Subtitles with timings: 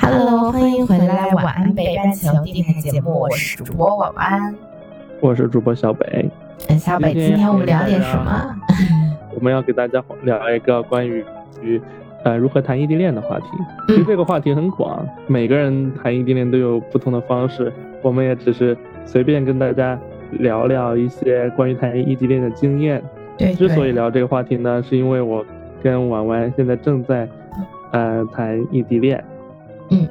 [0.00, 4.54] Hello，欢迎回来，晚安北半球电台节目，我是主播晚安，
[5.20, 6.30] 我是主播小北。
[6.78, 8.56] 小北，今天我们聊点什么？
[9.34, 11.24] 我们要给大家聊一个关于
[11.62, 11.80] 与
[12.24, 13.46] 呃如何谈异地恋的话题。
[13.88, 17.72] 其实这个话题很广，每个人谈异地恋都有不同的方式。
[18.02, 19.98] 我们也只是随便跟大家
[20.32, 23.02] 聊聊一些关于谈异地恋的经验。
[23.36, 25.44] 对，之所以聊这个话题呢，是因为我
[25.82, 27.28] 跟婉婉现在正在
[27.92, 29.22] 呃谈异地恋。
[29.90, 30.08] 嗯，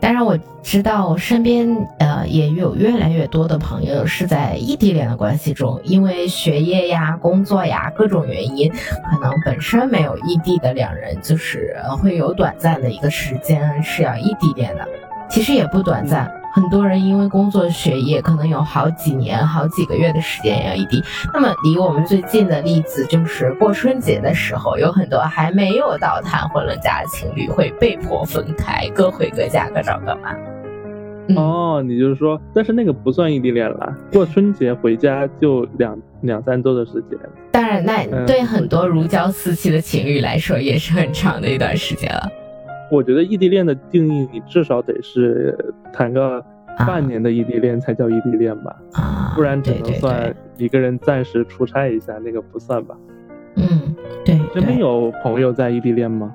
[0.00, 14.86] 当然我知道身边呃也有越来越多的朋友是在异地恋的关系中，因为学业呀、工作呀各种原因，可能本身没有异地的两人，就是会有短暂的一个时间是要异地恋的，
[15.28, 16.30] 其实也不短暂。
[16.54, 21.02] 很多人因为工作、学业，可能有好几年、好几个月的时间要异地。
[21.32, 30.36] 那么，离我们最近的例子就是过春节的时候，有很多还没有到谈婚论嫁的情侣会被迫分开，各回各家，各找各妈。
[31.40, 37.18] 哦，你就是说，但是那个不算异地恋了，过春节回家就两两三周的时间。
[37.50, 42.28] 当然，那对很多如胶似漆的情侣来说，也是很长的一段时间了。
[42.92, 45.56] 我觉得异地恋的定义，你至少得是
[45.94, 46.44] 谈个
[46.86, 48.76] 半年的异地恋才叫异地恋吧，
[49.34, 52.94] 不然只能算一个人暂时出差一下，那个不算吧。
[53.56, 54.38] 嗯，对。
[54.52, 56.34] 身边有朋友在异地恋吗？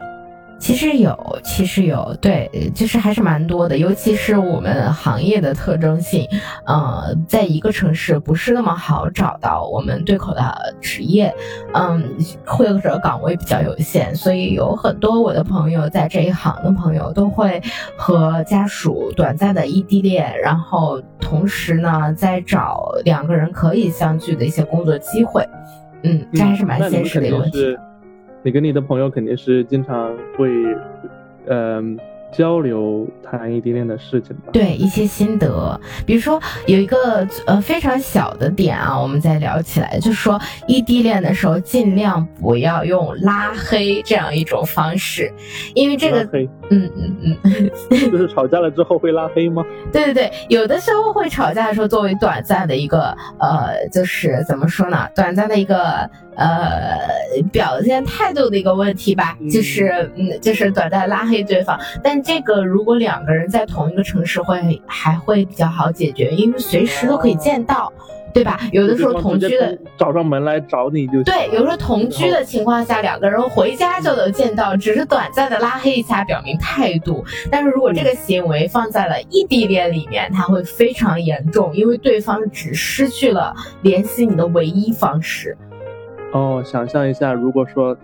[0.60, 6.28] 其实有，其实有，对，就是还是蛮多的，尤其是我们行业的特征性，
[6.66, 11.34] 呃，在一个城市不是那么好找到我们对口的职业，
[11.74, 12.04] 嗯，
[12.44, 17.62] 或者岗位比较有限，所以有很多我的朋友在这一行的朋友都会
[17.96, 25.48] 和家属短暂的异地恋，然后同时呢，在找两个人可以相聚的一些工作机会，
[26.04, 27.78] 嗯，这还是蛮现实的一个问题。
[28.48, 30.50] 你跟你的朋友肯定是经常会，
[31.48, 32.00] 嗯。
[32.32, 45.32] 交流谈异地恋的事情吧，对一些心得，比如说有一个呃非常小的点啊，我们再聊起来，就是说异地恋的时候尽量不要用拉黑这样一种方式，
[45.74, 46.24] 因为这个，
[46.70, 47.72] 嗯嗯嗯，
[48.12, 49.66] 就是吵架了之后会拉黑吗？
[49.92, 56.98] 对对对，有的时候会吵架的时候作为短暂的一个呃，就是怎么说呢，短暂的一个呃
[57.52, 62.17] 表现态度的一个问题吧，就是嗯，就是短暂拉黑对方，但。
[62.22, 67.92] 这个如果两个人在同一个城市，会还会比较好解决，因为随时都可以见到，
[68.34, 68.60] 对吧？
[68.72, 77.24] 有的时候同居的找上门来找你就对，有时候同居的情况下，两个人回家就能见到，只是短暂的拉黑一下，表明态度。
[77.52, 85.58] 但是如果这个行为放在了异地恋里面，它会非常严重，因为对方只失去了联系你的唯一方式。
[86.34, 87.98] 哦，想象一下，如果说，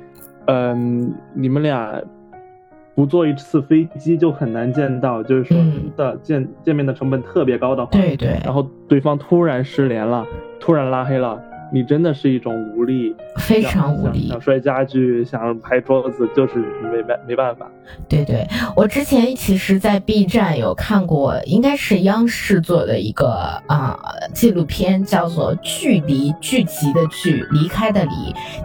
[0.46, 2.02] 嗯，你们俩。
[2.96, 5.58] 不坐一次飞机就很难见到，就是说
[5.98, 8.40] 的见见面的成本特别高的话，对对。
[8.44, 10.26] 然后对方突然失联了，
[10.60, 11.42] 突然拉黑了。
[11.74, 14.28] 你真的是一种无力，非常无力。
[14.28, 16.60] 想摔家具，想拍桌子，就是
[16.92, 17.68] 没办没办法。
[18.08, 23.28] 对对，我之前其实，在 B 站有看过，应该是央视做的一个
[23.68, 24.00] 啊
[24.34, 28.12] 纪录片，叫做《距离聚集的聚离开的离》，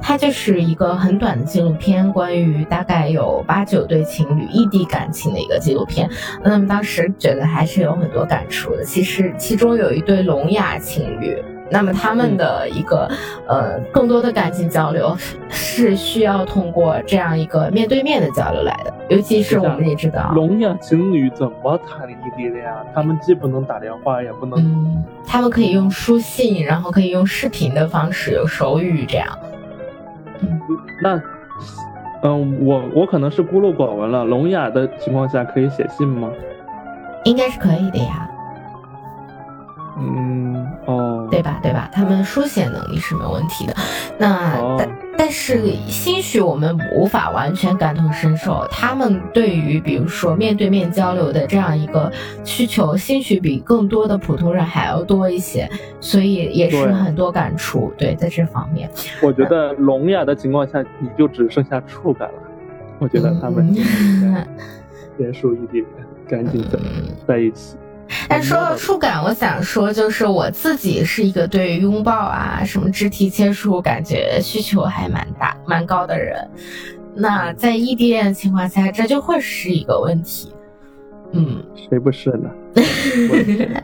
[0.03, 6.07] 它就是一个很短的纪录片，关于大概有八九对情侣异地感情的一个纪录片。
[6.45, 8.85] 那么当时觉得还是有很多感触的。
[8.85, 11.43] 其实其中有一对聋哑情侣。
[11.71, 13.09] 那么他们的一个
[13.47, 15.15] 呃更多的感情交流
[15.51, 22.83] 是需要通过这样一个面对面的交流来的，尤其是我们也知道，聋哑情侣怎么谈异地恋啊？
[22.95, 29.29] 他们既不能打电话，也不能，嗯，他们可以用书信，然后可以用视频的方式，有手语这样。
[30.41, 30.61] 嗯，
[31.03, 31.21] 那，
[32.23, 36.31] 嗯，我我可能是孤陋寡闻了，聋哑的情况下可以写信吗？
[37.25, 38.31] 应该是可以的呀。
[40.01, 41.91] 嗯哦，对吧对吧？
[41.93, 43.75] 他们书写能力是没有问题的。
[44.19, 44.89] 那但
[45.19, 48.67] 但是，兴许我们无法完全感同身受。
[48.71, 52.11] 他们对于比如说面对面交流的这样一个
[52.45, 55.69] 需求，兴许比更多的普通人还要多一些，
[56.01, 57.93] 所以也是很多感触。
[57.99, 58.89] 对，在这方面，
[59.21, 62.35] 我觉得聋哑的情况下，你就只剩下触感了。
[63.01, 65.87] 我觉得他们结束异地恋，
[66.29, 66.79] 赶紧在
[67.27, 67.77] 在一起。
[68.29, 76.49] 但说到触感，我想说，就是我自己是一个对拥抱啊、什么肢体接触感觉需求还蛮大、蛮高的人。
[77.15, 80.53] 那在异地恋的情况下，这就会是一个问题。
[81.33, 82.49] 嗯，谁不是呢？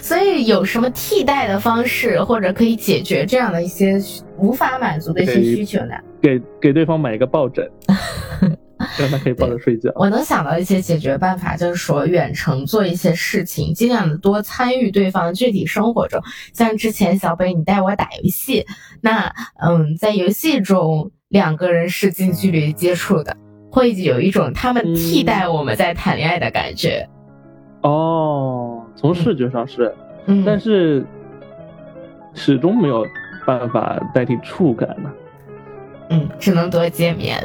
[0.00, 4.00] 所以有什么替代的方式，或者可以解决这样的一些
[4.38, 5.94] 无法满足的一些需求呢？
[6.20, 7.70] 给给对方买一个抱枕。
[8.98, 9.90] 让他可以抱着睡觉。
[9.94, 16.20] 我能想到一些解决办法，就是说远程做一些事情，尽量的多参与对方的具体生活中。
[16.52, 18.66] 像之前小北你带我打游戏，
[19.00, 19.32] 那
[19.62, 23.36] 嗯，在游戏中两个人是近距离接触的，
[23.70, 27.08] 会有一种他们替代我们在谈恋爱的感觉。
[27.82, 29.94] 哦，从视觉上是，
[30.26, 31.04] 嗯，但是
[32.34, 33.06] 始终没有
[33.46, 35.10] 办法代替触感呢。
[36.10, 37.42] 嗯，只能多见面。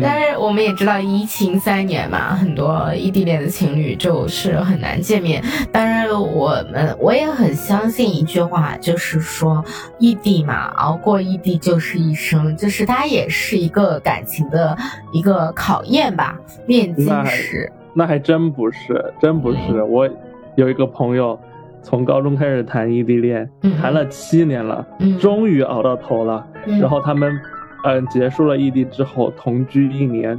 [0.00, 5.42] 但是我们也知道，疫情三年嘛，很多异地恋的情侣就是很难见面。
[5.72, 9.64] 当然，我们我也很相信一句话，就是说
[9.98, 14.76] 异地嘛，熬过异地就是一生，就是它也是一个感情的
[15.12, 17.70] 一个考验吧，炼金石。
[17.94, 19.82] 那还真不是，真不是。
[19.82, 20.08] 我
[20.54, 21.38] 有一个朋友，
[21.82, 23.50] 从高中开始谈异地恋，
[23.80, 24.86] 谈了七年了，
[25.20, 26.46] 终于熬到头了。
[26.80, 27.40] 然后他们。
[27.84, 30.38] 嗯，结束了异地之后，同居一年，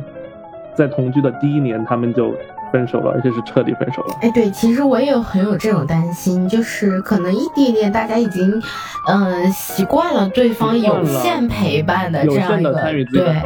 [0.75, 2.36] 在同居的第一年，他们就
[2.71, 4.15] 分手了，而且是彻底分手了。
[4.21, 8.62] 哎，对，其实我也有很有这种担心，就是可能异地恋大家已经，
[9.07, 12.74] 嗯，习惯了对方有限陪伴的这样一个
[13.12, 13.41] 对，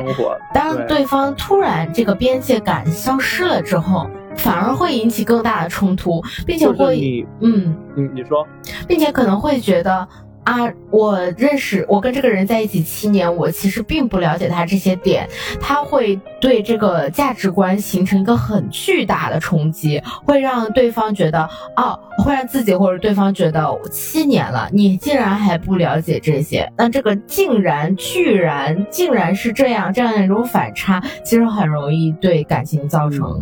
[0.54, 8.46] 当对方突然这个边界感消失了之后，反而会引起更大的冲突，并且会，嗯，嗯，你说，
[8.88, 10.08] 并且可能会觉得。
[10.44, 15.28] 啊，我认识我跟这个人在一起七年，我其实并不了解他这些点，
[15.62, 33.42] 他会对这个价值观形成一个很巨大的冲击，会让对方觉得，哦，会让自己或者对方觉得，七年了，你竟然还不了解这些，那这个竟然居然竟然是这样，这样一种反差，其实很容易对感情造成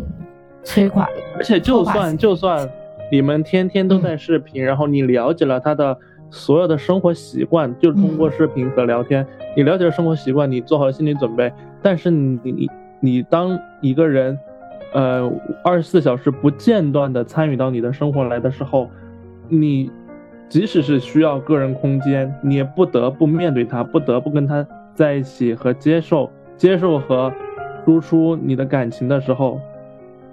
[0.63, 1.09] 摧垮。
[1.35, 2.69] 而且就算就算
[3.11, 5.97] 你们天天都在视频，然后你了解了他的。
[6.31, 11.51] 所有的生活习惯就是通过视频和聊天，你了解了生活习惯，你做好了心理准备。
[11.81, 12.69] 但是你你
[13.01, 14.39] 你当一个人，
[14.93, 15.29] 呃，
[15.63, 18.89] 二十四小时不间断的参与到你的生活来的时候，
[19.49, 19.91] 你
[20.47, 27.31] 即使是需要个人空间，你也不得不面对他，不得不跟他在一起和接受接受和
[27.83, 29.59] 输出你的感情的时候，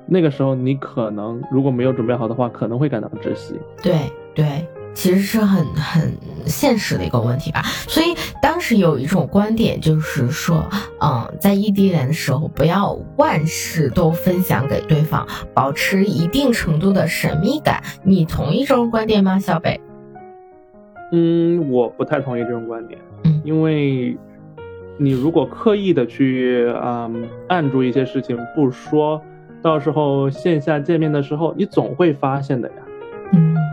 [0.06, 3.58] 那个时候你可能如果没有准备好的话，可能会感到窒息。
[3.82, 3.94] 对
[4.32, 4.64] 对。
[4.98, 6.12] 其实是很很
[6.44, 8.06] 现实的一个问题吧，所以
[8.42, 10.68] 当时有一种观点就是说，
[11.00, 15.24] 嗯，在异地恋的时候，不要万事都分享给对方，
[15.54, 17.80] 保持一定程度的神秘感。
[18.02, 19.80] 你同意这种观点吗，小北？
[21.12, 23.00] 嗯，我不太同意这种观点。
[23.22, 24.18] 嗯，因为
[24.96, 27.08] 你如果刻意的去啊
[27.46, 29.22] 按住一些事情不说，
[29.62, 32.74] 到时候线下见面的时候，你总会发现的呀。
[33.34, 33.67] 嗯。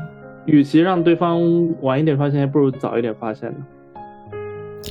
[0.46, 1.42] 与其让对方
[1.82, 3.58] 晚一点发现，还不如早一点发现呢。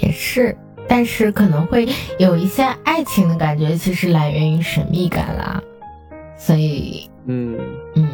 [0.03, 0.57] 也是，
[0.89, 1.87] 但是可能会
[2.19, 5.63] 有一些爱情的感觉，其实来源于神秘感啦。
[6.37, 7.57] 所以，嗯
[7.95, 8.09] 嗯，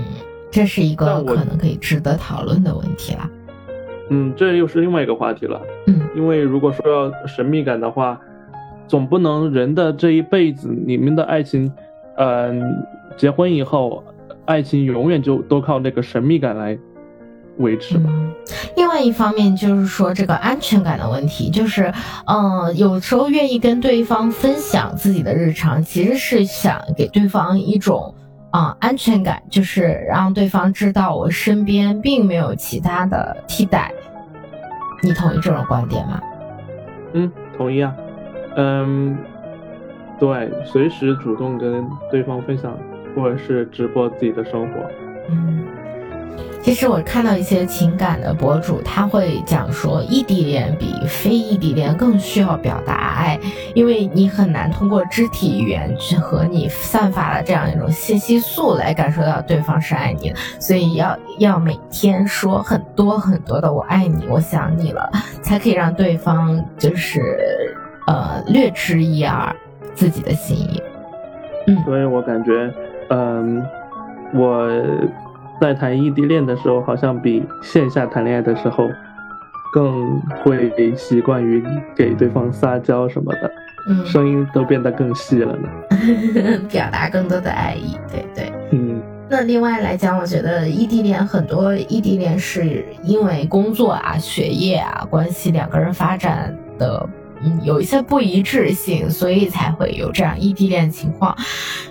[0.50, 3.30] 这是一个可能可以值得讨论的问题啦。
[4.10, 5.60] 嗯，这又是另外一个话题了。
[5.86, 8.20] 嗯，因为如果说要神秘感的话，
[8.86, 11.72] 总不能人的这一辈子，你们的爱情，
[12.16, 12.84] 嗯，
[13.16, 14.04] 结婚以后，
[14.44, 16.78] 爱情永远就都靠那个神秘感来。
[17.60, 18.10] 维持吧。
[18.76, 21.92] 另外一方面就是说这个安全感的问题，就是，
[22.26, 28.12] 嗯，有时候愿意跟对方分享自己的日常，其实是想给对方一种
[28.50, 33.92] 啊安全感，就是让对方知道我身边并没有其他的替代。
[35.02, 36.20] 你同意这种观点吗？
[37.12, 37.94] 嗯，同意啊。
[38.56, 39.16] 嗯，
[40.18, 42.76] 对，随时主动跟对方分享，
[43.14, 44.90] 或者是直播自己的生活。
[45.30, 45.64] 嗯。
[46.62, 53.40] 其实我看到一些情感的博主，他会讲说，异地恋比非异地恋更需要表达爱，
[53.74, 65.10] 因为你很难通过肢体语言去和你散发的这样一种信息素来感受到对方是爱你的，所以要要每天说很多很多的我爱你，我想你了，
[65.42, 67.74] 才可以让对方就是
[68.06, 69.56] 呃略知一二
[69.94, 70.82] 自己的心意。
[71.66, 72.70] 嗯，所以我感觉，
[73.08, 73.66] 嗯，
[74.34, 74.70] 我。
[75.60, 78.88] 在谈异地恋的时候，好像比线下谈恋爱的时候，
[79.72, 81.62] 更会习惯于
[81.94, 83.52] 给对方撒娇什么的，
[83.88, 85.68] 嗯，声音都变得更细了呢，
[86.70, 89.00] 表达更多的爱意，对对，嗯。
[89.28, 97.08] 那另外来讲，我觉得异地恋很多异地恋是因为工作啊、学业啊关系，两个人发展的
[97.44, 101.36] 嗯有一些不一致性，所以才会有这样异地恋情况。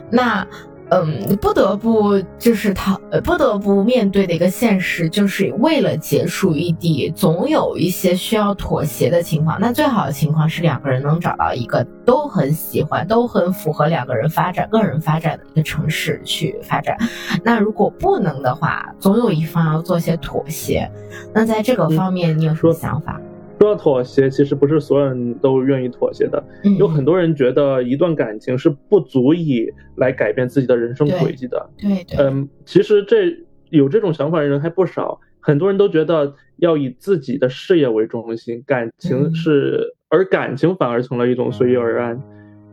[0.10, 0.46] 那。
[0.92, 9.60] 嗯，不得不就是他呃不得不面对的一个现实，就是为了结束异地，总有一些需要妥协的情况。
[9.62, 16.98] 那最好的情况是两个人能找到一个都很喜欢、都很符合两个人发展、个人发展的一个城市去发展。
[17.44, 20.90] 那如果不能的话，总有一方要做些妥协。
[21.34, 23.22] 那在这个方面，你有什么想法？
[23.60, 26.42] 说到妥协，其实不是所有人都愿意妥协的。
[26.78, 31.70] 有很多人觉得一段感情是不足以来改变自己的人生轨迹的。
[31.78, 32.18] 对对。
[32.18, 33.36] 嗯，其实这
[33.70, 35.20] 有这种想法的人还不少。
[35.42, 42.22] 很多人都觉得要以自己的事业为中心，感情是，而感情反而成了一种随遇而安。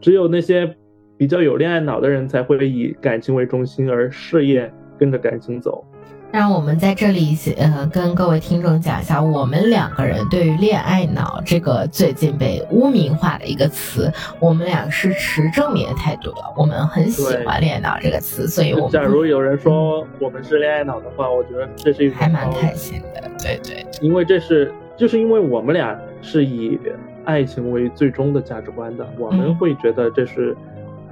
[0.00, 0.76] 只有那些
[1.16, 5.85] 比较有恋爱脑的人才会以感情为中心，而事业跟着感情走。
[6.33, 16.38] 让我们在这里呃跟各位听众讲一下，我们两个人对于“恋爱脑”这个最近被污名化的一个词，我们俩是持正面态度的。
[16.54, 23.23] 我们很喜欢“恋爱脑”这个词，所以我们假如有人说我们是恋爱脑的话，我觉得这是一还蛮开心的。
[23.38, 26.78] 对对，因为这是就是因为我们俩是以
[27.25, 30.54] 爱情为最终的价值观的，我们会觉得这是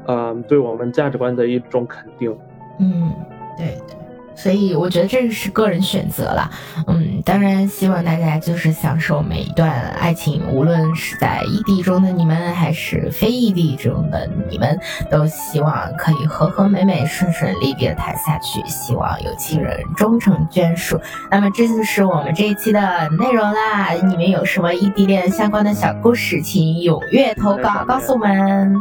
[0.07, 2.37] 嗯对我们价值观的一种肯定。
[2.79, 3.11] 嗯，
[3.57, 3.97] 对对。
[4.35, 6.51] 所以我觉得这个是个人选择了，
[6.87, 14.79] 嗯，当然希望大家就是享受每一段爱情，无论是在异地中的你们，还是非异地中的你们，
[15.11, 21.01] 都希望可以和和美美、顺顺利利的谈下去，希望有情人终成眷属。
[21.31, 28.75] 那么这就是我们这一期的内容啦，你们有什么异地恋相关的小故事，请踊跃投稿告诉我们。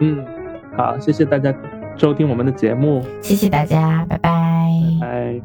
[0.00, 0.24] 嗯，
[0.76, 1.52] 好，谢谢大家
[1.96, 3.02] 收听我们的节目。
[3.22, 4.30] 谢谢大家拜拜。
[5.00, 5.40] 拜